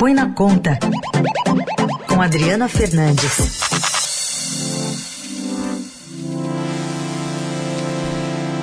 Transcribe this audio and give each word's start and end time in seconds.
Põe 0.00 0.14
na 0.14 0.34
Conta, 0.34 0.78
com 2.08 2.22
Adriana 2.22 2.70
Fernandes. 2.70 3.60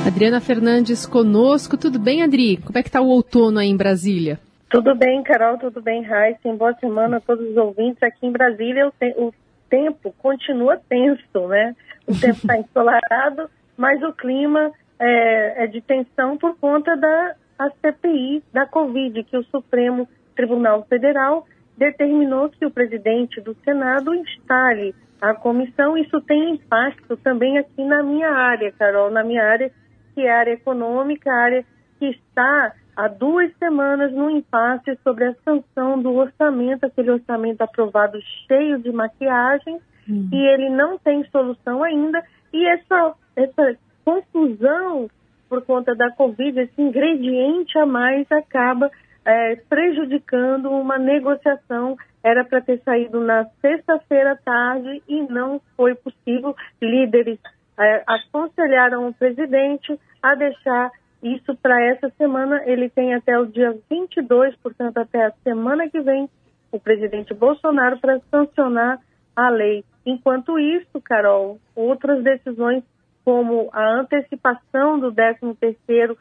Adriana 0.07 0.41
Fernandes 0.41 1.05
conosco. 1.05 1.77
Tudo 1.77 1.99
bem, 1.99 2.23
Adri? 2.23 2.57
Como 2.57 2.75
é 2.79 2.81
que 2.81 2.89
está 2.89 3.01
o 3.01 3.09
outono 3.09 3.59
aí 3.59 3.67
em 3.67 3.77
Brasília? 3.77 4.39
Tudo 4.67 4.95
bem, 4.95 5.21
Carol, 5.21 5.59
tudo 5.59 5.79
bem, 5.79 6.01
Raíssa. 6.01 6.51
Boa 6.55 6.73
semana 6.73 7.17
a 7.17 7.21
todos 7.21 7.47
os 7.47 7.55
ouvintes. 7.55 8.01
Aqui 8.01 8.25
em 8.25 8.31
Brasília 8.31 8.87
o, 8.87 8.91
te 8.91 9.13
o 9.15 9.31
tempo 9.69 10.15
continua 10.17 10.81
tenso, 10.89 11.47
né? 11.47 11.75
O 12.07 12.19
tempo 12.19 12.39
está 12.39 12.57
ensolarado, 12.57 13.47
mas 13.77 14.01
o 14.01 14.11
clima 14.11 14.71
é, 14.99 15.65
é, 15.65 15.67
de 15.67 15.81
tensão 15.81 16.35
por 16.35 16.57
conta 16.57 16.97
da 16.97 17.35
CPI 17.83 18.41
da 18.51 18.65
Covid, 18.65 19.23
que 19.23 19.37
o 19.37 19.43
Supremo 19.43 20.07
Tribunal 20.37 20.85
Federal 20.87 21.45
determinou 21.77 22.49
que 22.49 22.65
o 22.65 22.71
presidente 22.71 23.41
do 23.41 23.55
Senado 23.65 24.15
instale 24.15 24.95
a 25.19 25.33
comissão. 25.33 25.97
Isso 25.97 26.21
tem 26.21 26.51
impacto 26.51 27.17
também 27.17 27.57
aqui 27.57 27.83
na 27.83 28.01
minha 28.03 28.29
área, 28.29 28.71
Carol, 28.71 29.11
na 29.11 29.23
minha 29.23 29.43
área, 29.43 29.71
que 30.13 30.21
é 30.21 30.31
a 30.31 30.39
área 30.39 30.53
econômica, 30.53 31.29
a 31.29 31.35
área 31.35 31.65
que 31.99 32.05
está 32.05 32.73
há 32.95 33.07
duas 33.07 33.51
semanas 33.57 34.11
no 34.13 34.29
impasse 34.29 34.97
sobre 35.03 35.25
a 35.25 35.35
sanção 35.43 36.01
do 36.01 36.13
orçamento, 36.15 36.85
aquele 36.85 37.11
orçamento 37.11 37.61
aprovado 37.61 38.19
cheio 38.47 38.79
de 38.79 38.91
maquiagem, 38.91 39.79
uhum. 40.07 40.29
e 40.31 40.35
ele 40.35 40.69
não 40.69 40.97
tem 40.97 41.23
solução 41.31 41.83
ainda. 41.83 42.23
E 42.53 42.65
essa, 42.67 43.13
essa 43.35 43.77
confusão 44.03 45.07
por 45.47 45.63
conta 45.63 45.95
da 45.95 46.11
Covid, 46.11 46.59
esse 46.59 46.81
ingrediente 46.81 47.77
a 47.77 47.85
mais 47.85 48.29
acaba 48.31 48.91
é, 49.27 49.57
prejudicando 49.69 50.71
uma 50.71 50.97
negociação. 50.97 51.97
Era 52.23 52.45
para 52.45 52.61
ter 52.61 52.81
saído 52.83 53.19
na 53.19 53.45
sexta-feira 53.61 54.31
à 54.31 54.35
tarde 54.37 55.03
e 55.07 55.21
não 55.23 55.61
foi 55.75 55.93
possível. 55.95 56.55
Líderes 56.81 57.37
é, 57.77 58.03
aconselharam 58.07 59.07
o 59.07 59.13
presidente 59.13 59.99
a 60.23 60.33
deixar 60.33 60.91
isso 61.21 61.53
para 61.57 61.83
essa 61.83 62.09
semana. 62.17 62.63
Ele 62.65 62.89
tem 62.89 63.13
até 63.13 63.37
o 63.37 63.45
dia 63.45 63.77
22, 63.89 64.55
portanto, 64.57 64.97
até 64.97 65.25
a 65.25 65.33
semana 65.43 65.89
que 65.89 65.99
vem, 65.99 66.29
o 66.71 66.79
presidente 66.79 67.33
Bolsonaro 67.33 67.99
para 67.99 68.19
sancionar 68.31 68.99
a 69.35 69.49
lei. 69.49 69.83
Enquanto 70.05 70.57
isso, 70.57 71.01
Carol, 71.01 71.59
outras 71.75 72.23
decisões 72.23 72.83
como 73.25 73.69
a 73.73 73.99
antecipação 73.99 74.97
do 74.99 75.11
13º 75.11 76.15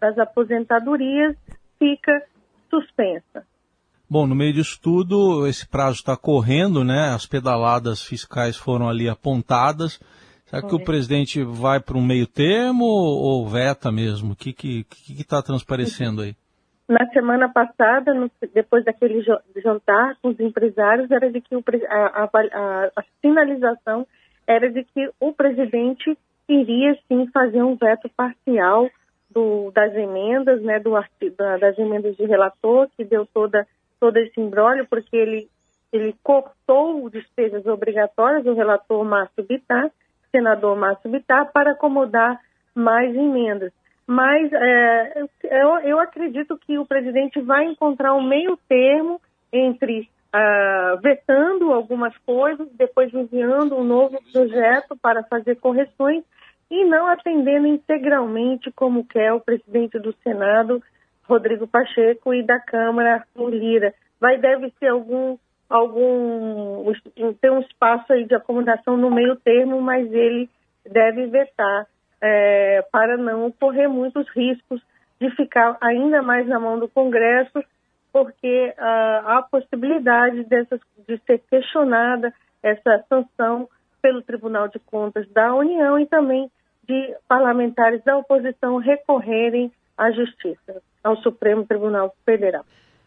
das 0.00 0.18
aposentadorias 0.18 1.36
fica 1.80 2.22
suspensa. 2.68 3.44
Bom, 4.08 4.26
no 4.26 4.34
meio 4.34 4.52
disso 4.52 4.78
tudo, 4.82 5.46
esse 5.46 5.66
prazo 5.66 5.96
está 5.96 6.16
correndo, 6.16 6.84
né? 6.84 7.12
As 7.14 7.26
pedaladas 7.26 8.02
fiscais 8.02 8.56
foram 8.56 8.88
ali 8.88 9.08
apontadas. 9.08 9.98
Será 10.44 10.62
que 10.62 10.74
o 10.74 10.84
presidente 10.84 11.44
vai 11.44 11.78
para 11.78 11.96
um 11.96 12.04
meio 12.04 12.26
termo 12.26 12.84
ou, 12.84 13.48
veta 13.48 13.92
mesmo? 13.92 14.32
O 14.32 14.36
que 14.36 14.50
está 14.50 14.84
que, 14.90 15.14
que 15.14 15.24
tá 15.24 15.40
transparecendo 15.40 16.22
aí? 16.22 16.34
Na 16.88 17.06
semana 17.12 17.48
passada, 17.48 18.12
no, 18.12 18.28
depois 18.52 18.84
daquele 18.84 19.24
jantar 19.62 20.16
com 20.20 20.30
os 20.30 20.40
empresários, 20.40 21.08
era 21.08 21.30
de 21.30 21.40
que 21.40 21.54
o, 21.54 21.62
a, 21.88 22.24
a, 22.24 22.90
a 22.96 23.04
sinalização 23.22 24.04
era 24.44 24.68
de 24.68 24.82
que 24.82 25.08
o 25.20 25.32
presidente 25.32 26.18
iria 26.48 26.98
sim 27.06 27.28
fazer 27.32 27.62
um 27.62 27.76
veto 27.76 28.10
parcial 28.16 28.90
do, 29.30 29.70
das 29.72 29.94
emendas, 29.94 30.60
né, 30.62 30.78
do, 30.78 30.92
da, 31.36 31.56
das 31.56 31.78
emendas 31.78 32.16
de 32.16 32.24
relator, 32.24 32.88
que 32.96 33.04
deu 33.04 33.26
toda, 33.26 33.66
todo 33.98 34.16
esse 34.18 34.40
embrólio, 34.40 34.86
porque 34.88 35.16
ele, 35.16 35.48
ele 35.92 36.14
cortou 36.22 37.08
despesas 37.10 37.64
obrigatórias, 37.66 38.46
o 38.46 38.54
relator 38.54 39.04
Márcio 39.04 39.44
Bittar, 39.44 39.90
senador 40.30 40.76
Márcio 40.76 41.10
Bittar, 41.10 41.50
para 41.52 41.72
acomodar 41.72 42.40
mais 42.74 43.14
emendas. 43.14 43.72
Mas 44.06 44.52
é, 44.52 45.22
eu, 45.44 45.78
eu 45.84 46.00
acredito 46.00 46.58
que 46.58 46.78
o 46.78 46.86
presidente 46.86 47.40
vai 47.40 47.64
encontrar 47.64 48.14
um 48.14 48.22
meio 48.22 48.58
termo 48.68 49.20
entre 49.52 50.08
uh, 50.34 51.00
vetando 51.00 51.72
algumas 51.72 52.16
coisas, 52.18 52.68
depois 52.72 53.12
enviando 53.14 53.76
um 53.76 53.84
novo 53.84 54.18
projeto 54.32 54.96
para 55.00 55.22
fazer 55.24 55.56
correções 55.56 56.24
e 56.70 56.84
não 56.84 57.06
atendendo 57.06 57.66
integralmente 57.66 58.70
como 58.72 59.04
quer 59.04 59.32
o 59.32 59.40
presidente 59.40 59.98
do 59.98 60.14
Senado, 60.22 60.82
Rodrigo 61.24 61.66
Pacheco, 61.66 62.32
e 62.32 62.42
da 62.42 62.60
Câmara, 62.60 63.14
Arthur 63.14 63.50
Lira. 63.50 63.94
Vai, 64.20 64.38
deve 64.38 64.72
ser 64.78 64.88
algum, 64.88 65.36
algum, 65.68 66.92
ter 67.40 67.50
um 67.50 67.60
espaço 67.60 68.12
aí 68.12 68.24
de 68.24 68.34
acomodação 68.34 68.96
no 68.96 69.10
meio 69.10 69.36
termo, 69.36 69.80
mas 69.80 70.12
ele 70.12 70.48
deve 70.88 71.26
vetar 71.26 71.86
é, 72.20 72.82
para 72.92 73.16
não 73.16 73.50
correr 73.50 73.88
muitos 73.88 74.28
riscos 74.28 74.80
de 75.20 75.30
ficar 75.30 75.76
ainda 75.80 76.22
mais 76.22 76.46
na 76.46 76.58
mão 76.58 76.78
do 76.78 76.88
Congresso 76.88 77.62
porque 78.12 78.74
uh, 78.76 79.26
há 79.26 79.38
a 79.38 79.42
possibilidade 79.42 80.44
dessas, 80.44 80.80
de 81.06 81.18
ser 81.26 81.38
questionada 81.50 82.32
essa 82.62 83.04
sanção 83.08 83.68
pelo 84.02 84.22
Tribunal 84.22 84.68
de 84.68 84.78
Contas 84.78 85.28
da 85.30 85.54
União 85.54 85.98
e 85.98 86.06
também 86.06 86.50
de 86.90 87.14
parlamentares 87.28 88.02
da 88.04 88.16
oposição 88.16 88.78
recorrerem 88.78 89.70
à 89.96 90.10
Justiça, 90.10 90.82
ao 91.04 91.16
Supremo 91.18 91.64
Tribunal 91.64 92.12
Federal. 92.24 92.64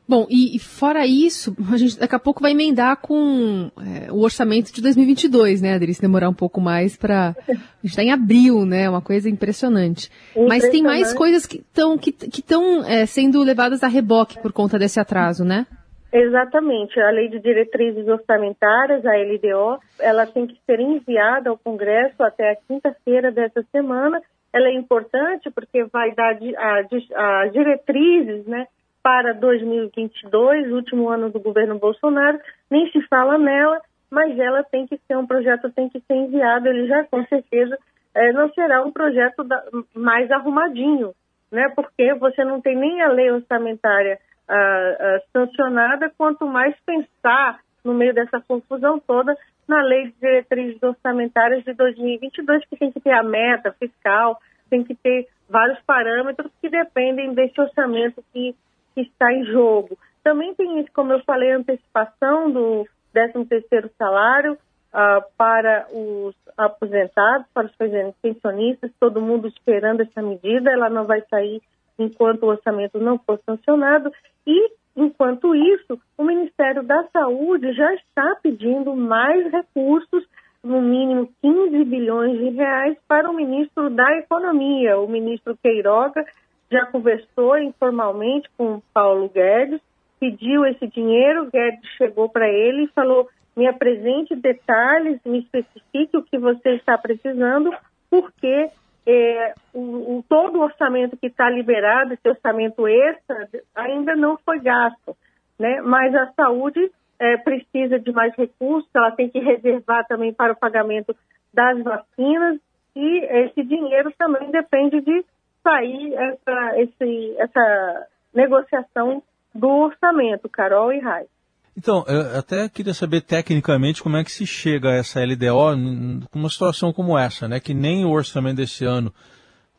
Bom, 0.07 0.27
e, 0.29 0.59
fora 0.59 1.05
isso, 1.05 1.55
a 1.71 1.77
gente 1.77 1.97
daqui 1.97 2.13
a 2.13 2.19
pouco 2.19 2.41
vai 2.41 2.51
emendar 2.51 2.97
com 2.97 3.71
é, 3.77 4.11
o 4.11 4.19
orçamento 4.19 4.73
de 4.73 4.81
2022, 4.81 5.61
né, 5.61 5.75
Adri? 5.75 5.93
Se 5.93 6.01
demorar 6.01 6.27
um 6.27 6.33
pouco 6.33 6.59
mais 6.59 6.97
para. 6.97 7.33
A 7.47 7.53
gente 7.53 7.91
está 7.91 8.03
em 8.03 8.11
abril, 8.11 8.65
né? 8.65 8.89
Uma 8.89 9.01
coisa 9.01 9.29
impressionante. 9.29 10.11
impressionante. 10.31 10.49
Mas 10.49 10.69
tem 10.69 10.83
mais 10.83 11.13
coisas 11.13 11.45
que 11.45 11.57
estão 11.57 11.97
que, 11.97 12.11
que 12.11 12.43
é, 12.85 13.05
sendo 13.05 13.41
levadas 13.43 13.81
a 13.81 13.87
reboque 13.87 14.41
por 14.41 14.51
conta 14.51 14.77
desse 14.77 14.99
atraso, 14.99 15.45
né? 15.45 15.65
Exatamente. 16.13 16.99
A 16.99 17.09
Lei 17.09 17.27
de 17.27 17.39
Diretrizes 17.39 18.07
Orçamentárias, 18.07 19.03
a 19.03 19.17
LDO, 19.17 19.79
ela 19.99 20.27
tem 20.27 20.45
que 20.45 20.59
ser 20.63 20.79
enviada 20.79 21.49
ao 21.49 21.57
Congresso 21.57 22.21
até 22.21 22.51
a 22.51 22.55
quinta-feira 22.55 23.31
dessa 23.31 23.63
semana. 23.71 24.21
Ela 24.53 24.67
é 24.67 24.73
importante 24.73 25.49
porque 25.49 25.83
vai 25.85 26.13
dar 26.13 26.37
as 26.37 27.51
diretrizes, 27.51 28.45
né? 28.45 28.67
para 29.03 29.33
2022, 29.33 30.71
último 30.71 31.09
ano 31.09 31.29
do 31.29 31.37
governo 31.37 31.77
Bolsonaro, 31.77 32.39
nem 32.71 32.89
se 32.89 33.01
fala 33.07 33.37
nela, 33.37 33.81
mas 34.09 34.39
ela 34.39 34.63
tem 34.63 34.87
que 34.87 34.97
ser 35.05 35.17
um 35.17 35.27
projeto, 35.27 35.69
tem 35.71 35.89
que 35.89 35.99
ser 35.99 36.13
enviado, 36.13 36.69
ele 36.69 36.87
já 36.87 37.03
com 37.03 37.21
certeza 37.25 37.77
é, 38.15 38.31
não 38.31 38.49
será 38.53 38.81
um 38.81 38.91
projeto 38.91 39.43
da, 39.43 39.61
mais 39.93 40.31
arrumadinho, 40.31 41.13
né? 41.51 41.69
Porque 41.75 42.13
você 42.13 42.45
não 42.45 42.61
tem 42.61 42.77
nem 42.77 43.01
a 43.01 43.09
lei 43.09 43.29
orçamentária 43.29 44.17
ah, 44.47 44.97
ah, 44.99 45.19
sancionada, 45.31 46.11
quanto 46.17 46.45
mais 46.45 46.75
pensar 46.85 47.59
no 47.83 47.93
meio 47.93 48.13
dessa 48.13 48.41
confusão 48.41 48.99
toda 48.99 49.35
na 49.67 49.81
lei 49.81 50.07
de 50.07 50.13
diretrizes 50.19 50.81
orçamentárias 50.81 51.63
de 51.63 51.73
2022, 51.73 52.65
que 52.65 52.77
tem 52.77 52.91
que 52.91 52.99
ter 52.99 53.11
a 53.11 53.23
meta 53.23 53.71
fiscal, 53.79 54.39
tem 54.69 54.83
que 54.83 54.95
ter 54.95 55.27
vários 55.49 55.79
parâmetros 55.81 56.51
que 56.61 56.69
dependem 56.69 57.33
desse 57.33 57.59
orçamento 57.59 58.23
que 58.33 58.55
que 58.93 59.01
está 59.01 59.31
em 59.33 59.45
jogo. 59.45 59.97
Também 60.23 60.53
tem, 60.55 60.85
como 60.93 61.11
eu 61.13 61.23
falei, 61.23 61.51
a 61.51 61.57
antecipação 61.57 62.51
do 62.51 62.87
13º 63.13 63.89
salário 63.97 64.53
uh, 64.53 65.23
para 65.37 65.87
os 65.91 66.35
aposentados, 66.57 67.47
para 67.53 67.67
os 67.67 67.75
pensionistas, 68.21 68.91
todo 68.99 69.21
mundo 69.21 69.47
esperando 69.47 70.01
essa 70.01 70.21
medida, 70.21 70.71
ela 70.71 70.89
não 70.89 71.05
vai 71.05 71.21
sair 71.29 71.61
enquanto 71.97 72.43
o 72.43 72.47
orçamento 72.47 72.99
não 72.99 73.17
for 73.17 73.39
sancionado. 73.45 74.11
E, 74.45 74.71
enquanto 74.95 75.55
isso, 75.55 75.99
o 76.17 76.23
Ministério 76.23 76.83
da 76.83 77.03
Saúde 77.11 77.73
já 77.73 77.93
está 77.95 78.37
pedindo 78.41 78.95
mais 78.95 79.51
recursos, 79.51 80.25
no 80.63 80.81
mínimo 80.81 81.29
15 81.41 81.83
bilhões 81.83 82.37
de 82.37 82.49
reais, 82.49 82.97
para 83.07 83.29
o 83.29 83.33
ministro 83.33 83.89
da 83.89 84.17
Economia, 84.17 84.97
o 84.97 85.07
ministro 85.07 85.57
Queiroga, 85.61 86.25
já 86.71 86.85
conversou 86.85 87.57
informalmente 87.57 88.49
com 88.57 88.81
Paulo 88.93 89.29
Guedes, 89.29 89.81
pediu 90.19 90.65
esse 90.65 90.87
dinheiro, 90.87 91.49
Guedes 91.51 91.85
chegou 91.97 92.29
para 92.29 92.47
ele 92.47 92.85
e 92.85 92.93
falou: 92.93 93.27
me 93.55 93.67
apresente 93.67 94.35
detalhes, 94.35 95.19
me 95.25 95.39
especifique 95.39 96.17
o 96.17 96.23
que 96.23 96.37
você 96.37 96.75
está 96.75 96.97
precisando, 96.97 97.71
porque 98.09 98.69
é, 99.05 99.53
o, 99.73 100.17
o, 100.17 100.25
todo 100.27 100.57
o 100.57 100.63
orçamento 100.63 101.17
que 101.17 101.27
está 101.27 101.49
liberado, 101.49 102.13
esse 102.13 102.27
orçamento 102.27 102.87
extra, 102.87 103.49
ainda 103.75 104.15
não 104.15 104.37
foi 104.37 104.59
gasto. 104.59 105.15
Né? 105.59 105.81
Mas 105.81 106.15
a 106.15 106.31
saúde 106.33 106.91
é, 107.19 107.37
precisa 107.37 107.99
de 107.99 108.11
mais 108.11 108.33
recursos, 108.35 108.89
ela 108.93 109.11
tem 109.11 109.29
que 109.29 109.39
reservar 109.39 110.05
também 110.07 110.33
para 110.33 110.53
o 110.53 110.57
pagamento 110.57 111.15
das 111.53 111.81
vacinas 111.83 112.59
e 112.95 113.19
esse 113.25 113.63
dinheiro 113.63 114.11
também 114.17 114.49
depende 114.51 115.01
de 115.01 115.25
sair 115.63 116.13
essa, 116.13 116.81
esse, 116.81 117.35
essa 117.37 118.07
negociação 118.33 119.23
do 119.53 119.69
orçamento, 119.69 120.49
Carol 120.49 120.91
e 120.91 120.99
Rai. 120.99 121.25
Então, 121.75 122.05
eu 122.07 122.37
até 122.39 122.69
queria 122.69 122.93
saber 122.93 123.21
tecnicamente 123.21 124.03
como 124.03 124.15
é 124.15 124.23
que 124.23 124.31
se 124.31 124.45
chega 124.45 124.89
a 124.89 124.95
essa 124.95 125.23
LDO 125.23 126.27
com 126.29 126.39
uma 126.39 126.49
situação 126.49 126.93
como 126.93 127.17
essa, 127.17 127.47
né? 127.47 127.59
Que 127.59 127.73
nem 127.73 128.05
o 128.05 128.11
orçamento 128.11 128.57
desse 128.57 128.85
ano 128.85 129.11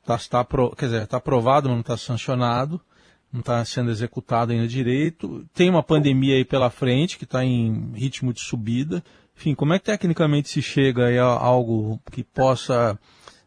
está 0.00 0.44
tá, 0.44 0.46
quer 0.76 0.86
dizer, 0.86 1.06
tá 1.06 1.18
aprovado, 1.18 1.68
mas 1.68 1.76
não 1.76 1.80
está 1.80 1.96
sancionado, 1.96 2.80
não 3.32 3.40
está 3.40 3.64
sendo 3.64 3.90
executado 3.90 4.52
ainda 4.52 4.66
direito. 4.66 5.44
Tem 5.54 5.70
uma 5.70 5.82
pandemia 5.82 6.34
aí 6.34 6.44
pela 6.44 6.68
frente 6.68 7.16
que 7.16 7.24
está 7.24 7.44
em 7.44 7.92
ritmo 7.94 8.32
de 8.32 8.40
subida. 8.40 9.02
Enfim, 9.36 9.54
como 9.54 9.72
é 9.72 9.78
que 9.78 9.86
tecnicamente 9.86 10.48
se 10.48 10.62
chega 10.62 11.04
a 11.22 11.26
algo 11.26 12.00
que 12.10 12.24
possa 12.24 12.98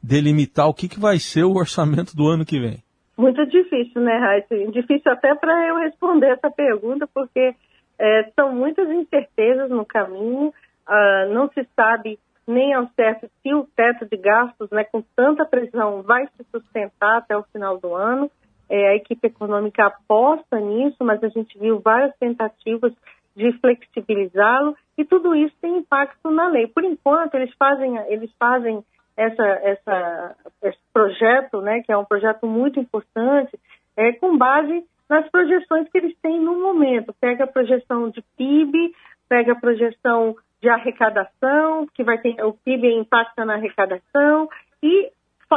delimitar 0.02 0.68
o 0.68 0.74
que, 0.74 0.88
que 0.88 1.00
vai 1.00 1.20
ser 1.20 1.44
o 1.44 1.56
orçamento 1.56 2.16
do 2.16 2.28
ano 2.28 2.46
que 2.46 2.60
vem? 2.60 2.84
Muito 3.18 3.46
difícil, 3.48 4.02
né, 4.02 4.18
Raíssa? 4.20 4.72
Difícil 4.72 5.12
até 5.12 5.34
para 5.34 5.68
eu 5.68 5.78
responder 5.78 6.28
essa 6.28 6.52
pergunta, 6.52 7.08
porque 7.12 7.56
é, 8.00 8.32
são 8.36 8.54
muitas 8.54 8.90
incertezas 8.90 9.70
no 9.70 9.86
caminho, 9.86 10.54
uh, 10.88 11.34
não 11.34 11.50
se 11.50 11.68
sabe 11.76 12.20
nem 12.48 12.74
ao 12.74 12.88
certo 12.96 13.30
se 13.42 13.54
o 13.54 13.68
teto 13.76 14.06
de 14.06 14.16
gastos, 14.16 14.70
né, 14.72 14.86
com 14.86 15.04
tanta 15.16 15.46
pressão, 15.46 16.02
vai 16.02 16.26
se 16.28 16.46
sustentar 16.50 17.18
até 17.18 17.36
o 17.36 17.44
final 17.44 17.78
do 17.78 17.94
ano. 17.94 18.32
É, 18.70 18.90
a 18.90 18.96
equipe 18.96 19.28
econômica 19.28 19.86
aposta 19.86 20.60
nisso, 20.60 20.98
mas 21.04 21.24
a 21.24 21.30
gente 21.30 21.58
viu 21.58 21.80
várias 21.80 22.16
tentativas 22.18 22.94
de 23.36 23.52
flexibilizá-lo 23.60 24.76
e 24.98 25.06
tudo 25.06 25.36
isso 25.36 25.56
tem 25.62 25.78
impacto 25.78 26.32
na 26.32 26.48
lei. 26.48 26.68
Por 26.68 26.84
enquanto, 26.84 27.36
eles 27.36 27.54
fazem, 27.58 27.98
eles 28.08 28.32
fazem 28.40 28.84
essa, 29.16 29.44
essa, 29.44 30.36
esse 30.64 30.80
projeto, 30.94 31.62
né, 31.62 31.82
que 31.82 31.92
é 31.92 31.98
um 31.98 32.06
projeto 32.06 32.46
muito 32.48 32.80
importante, 32.80 33.58
é, 33.96 34.14
com 34.14 34.38
base 34.38 34.86
nas 35.10 35.30
projeções 35.30 35.88
que 35.90 35.98
eles 35.98 36.16
têm 36.22 36.40
no 36.40 36.62
momento. 36.62 37.14
Pega 37.20 37.46
a 37.46 37.48
projeção 37.48 38.10
de 38.10 38.22
PIB, 38.38 38.94
pega 39.30 39.54
a 39.54 39.60
projeção 39.60 40.36
de 40.62 40.70
arrecadação, 40.70 41.88
que 41.94 42.04
vai 42.04 42.18
ter 42.18 42.44
o 42.44 42.54
PIB 42.54 42.94
impacta 42.96 43.46
na 43.46 43.54
arrecadação 43.54 44.50
e, 44.82 45.12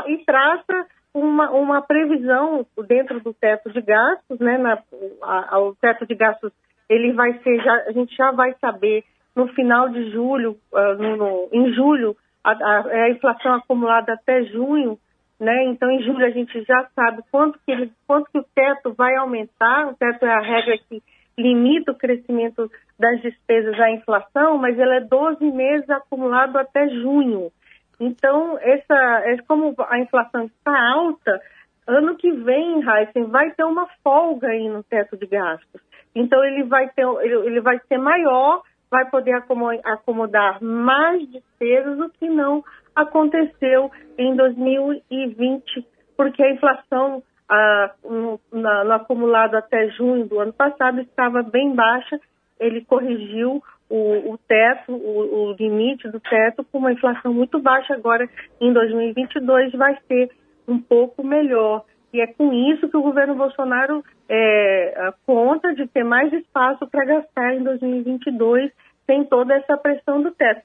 e 0.06 0.19
traça 0.25 0.87
uma, 1.12 1.50
uma 1.50 1.82
previsão 1.82 2.67
dentro 2.87 3.20
do 3.20 3.32
teto 3.35 3.70
de 3.70 3.81
gastos, 3.81 4.38
né? 4.38 4.58
Na, 4.58 4.82
a, 5.23 5.56
a, 5.56 5.61
o 5.61 5.75
teto 5.75 6.06
de 6.06 6.14
gastos 6.14 6.52
ele 6.88 7.12
vai 7.12 7.32
ser 7.38 7.62
já 7.62 7.75
a 7.87 7.93
gente 7.93 8.14
já 8.17 8.31
vai 8.32 8.55
saber 8.61 9.05
no 9.35 9.49
final 9.49 9.88
de 9.88 10.11
julho, 10.11 10.56
uh, 10.73 10.94
no, 11.00 11.17
no, 11.17 11.49
em 11.52 11.73
julho 11.73 12.17
a, 12.43 12.50
a, 12.52 13.05
a 13.05 13.11
inflação 13.11 13.55
acumulada 13.55 14.12
até 14.12 14.44
junho 14.44 14.99
né? 15.40 15.64
Então, 15.64 15.90
em 15.90 16.02
julho 16.02 16.25
a 16.25 16.31
gente 16.31 16.62
já 16.64 16.87
sabe 16.94 17.22
quanto 17.31 17.58
que, 17.64 17.72
ele, 17.72 17.90
quanto 18.06 18.31
que 18.31 18.38
o 18.38 18.44
teto 18.54 18.92
vai 18.92 19.16
aumentar. 19.16 19.88
O 19.88 19.94
teto 19.94 20.26
é 20.26 20.31
a 20.31 20.40
regra 20.40 20.76
que 20.87 21.02
limita 21.38 21.92
o 21.92 21.98
crescimento 21.98 22.70
das 22.98 23.22
despesas 23.22 23.81
à 23.81 23.90
inflação, 23.90 24.58
mas 24.58 24.78
ela 24.78 24.96
é 24.96 25.00
12 25.00 25.42
meses 25.50 25.88
acumulado 25.88 26.58
até 26.58 26.87
junho. 26.88 27.50
Então, 27.98 28.58
essa, 28.60 28.94
é 29.25 29.38
como 29.48 29.75
a 29.88 29.98
inflação 29.98 30.44
está 30.44 30.92
alta, 30.92 31.40
ano 31.87 32.16
que 32.16 32.31
vem, 32.31 32.82
Heisen, 32.82 33.25
vai 33.31 33.50
ter 33.52 33.64
uma 33.64 33.87
folga 34.04 34.48
aí 34.48 34.69
no 34.69 34.82
teto 34.82 35.16
de 35.16 35.26
gastos. 35.26 35.81
Então, 36.14 36.44
ele 36.44 36.64
vai, 36.64 36.88
ter, 36.90 37.06
ele, 37.22 37.60
vai 37.60 37.81
ser 37.88 37.96
maior, 37.96 38.62
vai 38.90 39.08
poder 39.08 39.42
acomodar 39.84 40.62
mais 40.62 41.26
despesas, 41.31 41.98
o 41.98 42.10
que 42.10 42.28
não 42.28 42.62
aconteceu 42.94 43.90
em 44.19 44.34
2020, 44.34 45.87
porque 46.16 46.42
a 46.42 46.52
inflação 46.52 47.22
ah, 47.48 47.90
no, 48.04 48.40
no, 48.52 48.92
acumulado 48.92 49.56
até 49.56 49.88
junho 49.90 50.26
do 50.26 50.38
ano 50.38 50.52
passado 50.52 51.00
estava 51.00 51.42
bem 51.42 51.75
baixa, 51.75 52.20
ele 52.60 52.84
corrigiu 52.84 53.62
o, 53.88 54.32
o 54.32 54.38
teto, 54.38 54.92
o, 54.92 55.48
o, 55.48 55.52
limite 55.58 56.08
do 56.08 56.20
teto, 56.20 56.64
com 56.70 56.78
uma 56.78 56.92
inflação 56.92 57.34
muito 57.34 57.58
baixa. 57.58 57.94
Agora, 57.94 58.28
em 58.60 58.72
2022, 58.72 59.72
vai 59.72 59.98
ser 60.06 60.31
um 60.69 60.78
pouco 60.78 61.26
melhor. 61.26 61.84
E 62.12 62.20
é 62.20 62.26
com 62.26 62.52
isso 62.52 62.88
que 62.88 62.96
o 62.96 63.02
governo 63.02 63.34
Bolsonaro 63.34 64.04
é, 64.28 65.12
conta 65.26 65.75
de 65.75 65.88
ter 65.88 66.04
mais 66.04 66.32
espaço 66.32 66.87
para 66.87 67.04
gastar 67.04 67.54
em 67.54 67.64
2022, 67.64 68.70
sem 69.06 69.25
toda 69.25 69.54
essa 69.54 69.76
pressão 69.76 70.22
do 70.22 70.31
teto. 70.31 70.62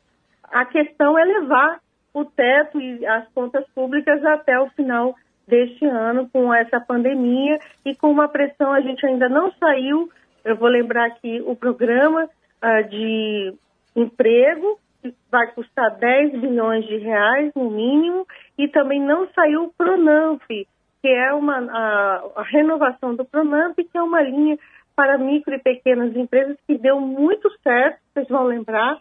A 0.52 0.66
questão 0.66 1.18
é 1.18 1.24
levar 1.24 1.80
o 2.16 2.24
teto 2.24 2.80
e 2.80 3.06
as 3.06 3.28
contas 3.34 3.66
públicas 3.76 4.24
até 4.24 4.58
o 4.58 4.70
final 4.70 5.14
deste 5.46 5.86
ano 5.86 6.30
com 6.32 6.52
essa 6.54 6.80
pandemia. 6.80 7.60
E 7.84 7.94
com 7.94 8.10
uma 8.10 8.30
pressão 8.30 8.72
a 8.72 8.80
gente 8.80 9.06
ainda 9.06 9.28
não 9.28 9.52
saiu. 9.60 10.10
Eu 10.44 10.56
vou 10.56 10.70
lembrar 10.70 11.08
aqui 11.08 11.44
o 11.46 11.56
programa 11.56 12.24
uh, 12.24 12.90
de 12.90 13.54
emprego 13.96 14.80
que 15.02 15.14
vai 15.30 15.52
custar 15.52 15.98
10 15.98 16.40
bilhões 16.40 16.86
de 16.86 16.98
reais 16.98 17.52
no 17.54 17.70
mínimo. 17.70 18.26
E 18.58 18.70
também 18.70 19.02
não 19.02 19.28
saiu 19.36 19.66
o 19.66 19.74
Pronamp, 19.78 20.42
que 20.48 21.08
é 21.08 21.34
uma 21.34 21.58
a, 21.60 22.24
a 22.38 22.44
renovação 22.44 23.14
do 23.14 23.26
Pronamp, 23.26 23.76
que 23.76 23.98
é 23.98 24.02
uma 24.02 24.22
linha 24.22 24.58
para 24.96 25.18
micro 25.18 25.54
e 25.54 25.60
pequenas 25.60 26.16
empresas 26.16 26.58
que 26.66 26.78
deu 26.78 27.02
muito 27.02 27.52
certo, 27.62 28.00
vocês 28.14 28.28
vão 28.30 28.46
lembrar, 28.46 28.98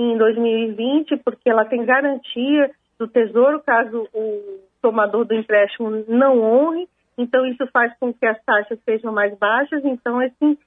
em 0.00 0.16
2020, 0.16 1.16
porque 1.18 1.50
ela 1.50 1.64
tem 1.64 1.84
garantia 1.84 2.70
do 2.98 3.06
Tesouro 3.06 3.60
caso 3.60 4.08
o 4.14 4.60
tomador 4.80 5.24
do 5.24 5.34
empréstimo 5.34 6.04
não 6.08 6.40
honre, 6.40 6.88
então 7.18 7.46
isso 7.46 7.66
faz 7.72 7.92
com 7.98 8.12
que 8.12 8.24
as 8.24 8.42
taxas 8.44 8.78
sejam 8.84 9.12
mais 9.12 9.36
baixas, 9.38 9.84
então 9.84 10.22
esse 10.22 10.58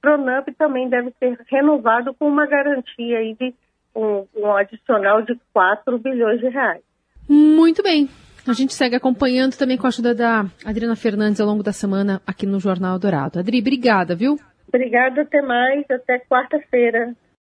Pronamp 0.00 0.48
também 0.58 0.88
deve 0.88 1.12
ser 1.18 1.38
renovado 1.48 2.12
com 2.14 2.26
uma 2.26 2.46
garantia 2.46 3.18
aí 3.18 3.34
de 3.34 3.54
um, 3.94 4.26
um 4.36 4.52
adicional 4.56 5.22
de 5.22 5.38
4 5.52 5.98
bilhões 5.98 6.40
de 6.40 6.48
reais. 6.48 6.82
Muito 7.28 7.82
bem. 7.82 8.08
A 8.46 8.52
gente 8.52 8.74
segue 8.74 8.96
acompanhando 8.96 9.56
também 9.56 9.78
com 9.78 9.86
a 9.86 9.88
ajuda 9.88 10.14
da 10.14 10.44
Adriana 10.64 10.96
Fernandes 10.96 11.40
ao 11.40 11.46
longo 11.46 11.62
da 11.62 11.72
semana 11.72 12.20
aqui 12.26 12.44
no 12.44 12.58
Jornal 12.58 12.98
Dourado. 12.98 13.38
Adri, 13.38 13.60
obrigada, 13.60 14.16
viu? 14.16 14.36
Obrigada, 14.66 15.22
até 15.22 15.40
mais, 15.40 15.84
até 15.88 16.18
quarta-feira. 16.18 17.14